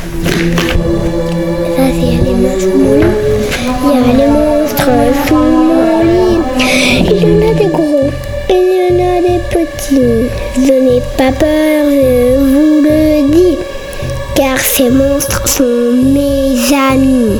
[0.00, 0.06] Ça,
[1.92, 2.68] c'est les monstres.
[3.84, 4.88] Il y a les monstres
[5.28, 6.40] sous mon lit.
[7.04, 8.08] Il y en a des gros,
[8.48, 10.30] il y en a des petits.
[10.56, 13.58] Je n'ai pas peur, je vous le dis.
[14.34, 16.56] Car ces monstres sont mes
[16.92, 17.38] amis.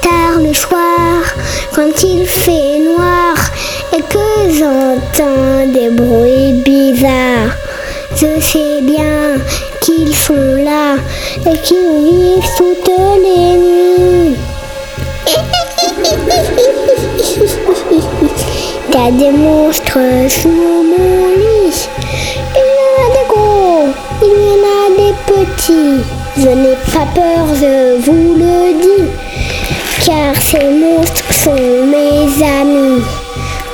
[0.00, 1.20] Tard le soir,
[1.74, 3.36] quand il fait noir
[3.92, 7.54] et que j'entends des bruits bizarres,
[8.16, 9.36] je sais bien
[9.98, 10.96] qu'ils sont là
[11.40, 12.88] et qu'ils vivent toutes
[13.22, 14.36] les nuits.
[18.88, 19.98] Il y a des monstres
[20.28, 21.88] sous mon lit.
[22.54, 23.88] Il y en a des gros,
[24.22, 26.00] il y en a des petits.
[26.36, 29.08] Je n'ai pas peur, je vous le dis.
[30.04, 33.02] Car ces monstres sont mes amis.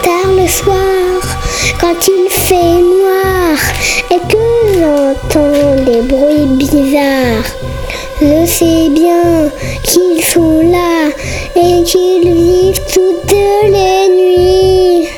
[0.04, 1.22] Tard le soir,
[1.80, 3.56] quand il fait noir
[4.10, 4.36] et que
[4.74, 7.48] j'entends des bruits bizarres,
[8.20, 9.50] je sais bien
[9.82, 11.08] qu'ils sont là
[11.56, 13.32] et qu'ils vivent toutes
[13.64, 15.08] les nuits.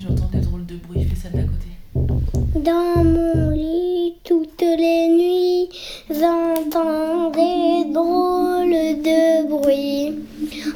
[0.00, 1.75] J'entends des drôles de bruit, fais ça la côté.
[2.54, 5.68] Dans mon lit toutes les nuits,
[6.10, 10.14] j'entends des drôles de bruits.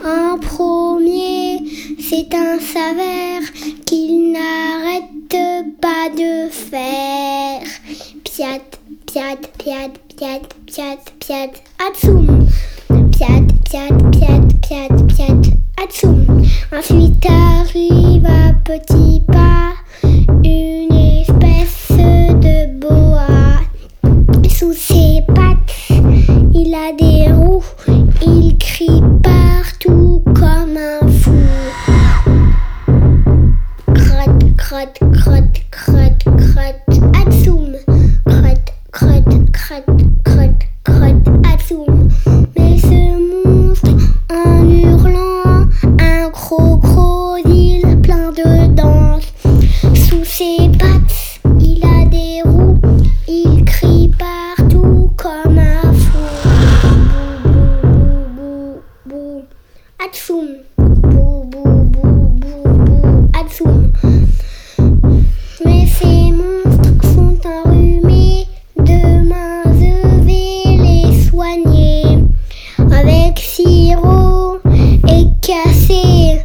[0.04, 1.58] En premier,
[1.98, 3.42] c'est un saveur
[3.86, 5.10] qu'il n'arrête
[5.80, 7.60] pas de faire.
[8.24, 8.60] Piat,
[9.06, 11.50] piat, piat, piat, piat, piat,
[11.86, 12.46] atsum.
[12.88, 15.36] Piat, piat, piat, piat, piat,
[15.82, 16.26] atsum.
[16.72, 18.39] Ensuite arrive
[24.61, 25.89] Sous ses pattes,
[26.53, 27.64] il a des roues,
[28.20, 29.39] il crie partout
[60.10, 60.48] atsum.
[60.76, 61.62] Bou, bou,
[61.93, 62.10] bou,
[62.41, 63.93] bou, bou, atsum.
[65.65, 69.93] Mais ces monstres sont enrhumés, demain je
[70.26, 72.03] vais les soigner
[72.78, 74.59] avec sirop
[75.09, 76.41] et cassé.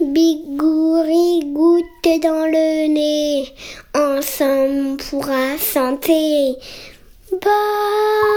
[0.00, 3.52] Bigouri goutte dans le nez,
[3.92, 6.54] ensemble on pourra santé.
[7.32, 8.30] Bonne.